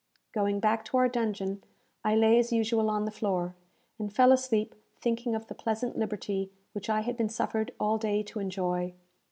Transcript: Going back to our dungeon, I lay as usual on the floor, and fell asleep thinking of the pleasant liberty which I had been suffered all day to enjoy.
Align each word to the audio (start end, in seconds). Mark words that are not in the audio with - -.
Going 0.33 0.59
back 0.59 0.83
to 0.85 0.97
our 0.97 1.07
dungeon, 1.07 1.63
I 2.03 2.15
lay 2.15 2.39
as 2.39 2.51
usual 2.51 2.89
on 2.89 3.05
the 3.05 3.11
floor, 3.11 3.53
and 3.99 4.11
fell 4.11 4.31
asleep 4.31 4.73
thinking 4.99 5.35
of 5.35 5.45
the 5.45 5.53
pleasant 5.53 5.95
liberty 5.95 6.49
which 6.73 6.89
I 6.89 7.01
had 7.01 7.15
been 7.15 7.29
suffered 7.29 7.71
all 7.79 7.99
day 7.99 8.23
to 8.23 8.39
enjoy. 8.39 8.95